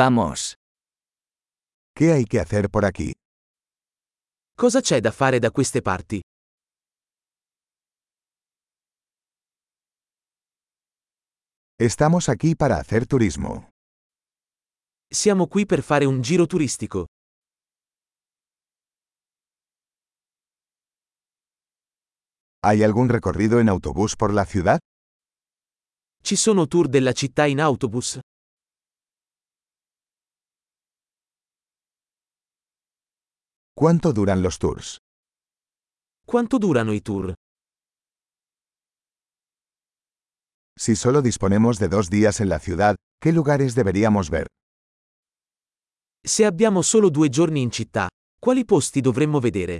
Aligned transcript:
Vamos. 0.00 0.54
¿Qué 1.92 2.12
hay 2.12 2.24
que 2.24 2.38
hacer 2.38 2.70
por 2.70 2.84
aquí? 2.84 3.10
Cosa 4.54 4.80
c'è 4.80 5.00
da 5.00 5.10
fare 5.10 5.40
da 5.40 5.50
queste 5.50 5.82
parti? 5.82 6.20
Estamos 11.80 12.28
aquí 12.28 12.54
para 12.54 12.76
hacer 12.78 13.06
turismo. 13.08 13.70
Siamo 15.10 15.48
qui 15.48 15.66
per 15.66 15.82
fare 15.82 16.04
un 16.04 16.22
giro 16.22 16.46
turistico. 16.46 17.06
¿Hay 22.62 22.84
algún 22.84 23.08
recorrido 23.08 23.58
en 23.58 23.68
autobús 23.68 24.14
por 24.14 24.32
la 24.32 24.44
ciudad? 24.44 24.78
Ci 26.22 26.36
sono 26.36 26.68
tour 26.68 26.86
della 26.88 27.12
città 27.12 27.46
in 27.46 27.58
autobus? 27.58 28.20
¿Cuánto 33.78 34.12
duran 34.12 34.42
los 34.42 34.58
tours? 34.58 34.98
Quanto 36.26 36.58
durano 36.58 36.92
i 36.92 37.00
tour? 37.00 37.32
Si 40.76 40.96
solo 40.96 41.22
disponemos 41.22 41.78
de 41.78 41.86
dos 41.86 42.10
días 42.10 42.40
en 42.40 42.48
la 42.48 42.58
ciudad, 42.58 42.96
¿qué 43.22 43.30
lugares 43.30 43.76
deberíamos 43.76 44.30
ver? 44.30 44.48
Se 46.26 46.44
abbiamo 46.44 46.82
solo 46.82 47.08
due 47.08 47.28
giorni 47.28 47.62
in 47.62 47.70
città, 47.70 48.08
quali 48.40 48.64
posti 48.64 49.00
dovremmo 49.00 49.38
vedere? 49.38 49.78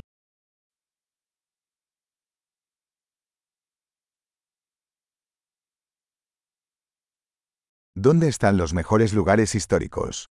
¿Dónde 7.96 8.28
están 8.28 8.56
los 8.58 8.72
mejores 8.72 9.12
lugares 9.12 9.56
históricos? 9.56 10.26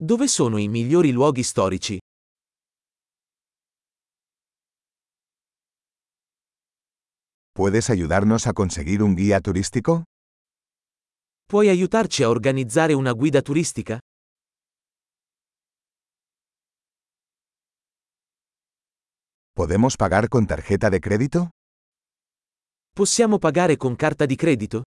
Dove 0.00 0.28
sono 0.28 0.58
i 0.58 0.68
migliori 0.68 1.10
luoghi 1.10 1.42
storici? 1.42 1.98
¿Puedes 7.60 7.90
ayudarnos 7.90 8.46
a 8.46 8.54
conseguir 8.54 9.02
un 9.02 9.14
guía 9.14 9.38
turístico? 9.42 10.04
Puoi 11.46 11.68
aiutarci 11.68 12.22
a 12.22 12.30
organizzare 12.30 12.94
una 12.94 13.12
guida 13.12 13.42
turistica? 13.42 14.00
¿Podemos 19.54 19.98
pagar 19.98 20.30
con 20.30 20.46
tarjeta 20.46 20.88
de 20.88 21.00
crédito? 21.02 21.50
Possiamo 22.96 23.38
pagare 23.38 23.76
con 23.76 23.94
carta 23.94 24.24
di 24.24 24.36
credito? 24.36 24.84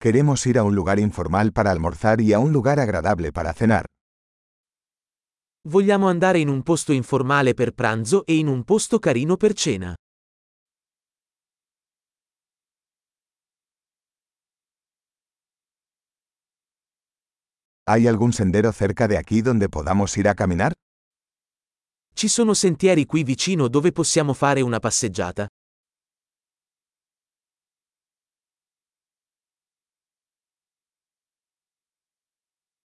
Queremos 0.00 0.46
ir 0.46 0.56
a 0.56 0.64
un 0.64 0.74
lugar 0.74 0.98
informal 0.98 1.52
para 1.52 1.70
almorzar 1.70 2.22
y 2.22 2.32
a 2.32 2.38
un 2.38 2.54
lugar 2.54 2.80
agradable 2.80 3.30
para 3.30 3.52
cenar. 3.52 3.84
Vogliamo 5.68 6.08
andare 6.08 6.38
in 6.38 6.48
un 6.48 6.62
posto 6.62 6.90
informale 6.90 7.52
per 7.52 7.72
pranzo 7.72 8.24
e 8.24 8.34
in 8.36 8.46
un 8.46 8.64
posto 8.64 8.98
carino 8.98 9.36
per 9.36 9.52
cena. 9.52 9.94
¿Hay 17.86 18.06
algún 18.06 18.32
sendero 18.32 18.72
cerca 18.72 19.06
de 19.06 19.18
aquí 19.18 19.42
donde 19.42 19.68
podamos 19.68 20.16
ir 20.16 20.28
a 20.28 20.34
caminar? 20.34 20.72
Ci 22.14 22.28
sono 22.28 22.54
sentieri 22.54 23.04
qui 23.04 23.22
vicino 23.22 23.68
dove 23.68 23.92
possiamo 23.92 24.32
fare 24.32 24.62
una 24.62 24.78
passeggiata? 24.78 25.46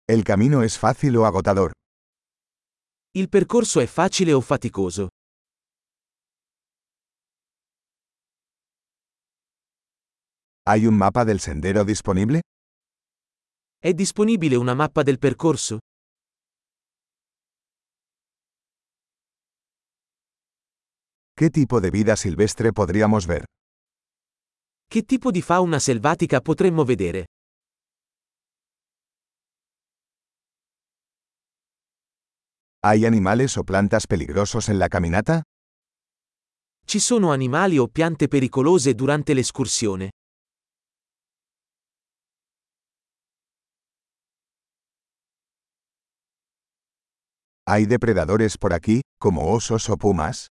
¿El 0.08 0.23
camino 0.23 0.64
es 0.64 0.78
fácil 0.78 1.17
o 1.17 1.25
agotador? 1.25 1.73
Il 3.16 3.29
percorso 3.29 3.79
è 3.79 3.85
facile 3.85 4.34
o 4.34 4.41
faticoso? 4.41 5.09
¿Hay 10.63 10.88
un 10.88 10.96
mapa 10.96 11.23
del 11.23 11.40
sendero 11.40 11.84
disponible? 11.84 12.41
È 13.78 13.94
disponibile 13.94 14.56
una 14.56 14.73
mappa 14.73 15.03
del 15.03 15.19
percorso? 15.19 15.78
¿Qué 21.35 21.52
tipo 21.52 21.79
de 21.81 21.91
vida 21.91 22.16
silvestre 22.16 22.72
podríamos 22.73 23.28
ver? 23.28 23.44
Che 24.88 25.03
tipo 25.03 25.29
di 25.29 25.44
fauna 25.44 25.78
selvatica 25.78 26.41
potremmo 26.41 26.84
vedere? 26.84 27.25
¿Hay 32.86 33.06
animales 33.06 33.58
o 33.58 33.64
plantas 33.64 34.08
peligrosos 34.08 34.68
en 34.68 34.78
la 34.78 34.90
caminata? 34.90 35.44
Ci 36.86 37.00
sono 37.00 37.32
animali 37.32 37.78
o 37.78 37.88
piante 37.88 38.28
pericolose 38.28 38.94
durante 38.94 39.34
l'escursione? 39.34 40.10
¿Hay 47.66 47.86
depredadores 47.86 48.58
por 48.58 48.74
aquí, 48.74 49.00
como 49.18 49.54
osos 49.54 49.88
o 49.88 49.96
pumas? 49.96 50.48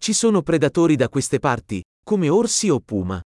Ci 0.00 0.12
sono 0.12 0.42
predatori 0.42 0.96
da 0.96 1.08
queste 1.08 1.38
parti, 1.38 1.80
come 2.04 2.28
orsi 2.28 2.68
o 2.68 2.80
puma? 2.80 3.20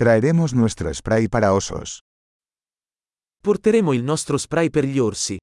Traeremos 0.00 0.54
nuestro 0.54 0.88
spray 0.94 1.28
para 1.28 1.52
osos. 1.52 2.00
Porteremo 3.42 3.92
il 3.92 4.02
nostro 4.02 4.38
spray 4.38 4.70
per 4.70 4.86
gli 4.86 4.98
orsi. 4.98 5.36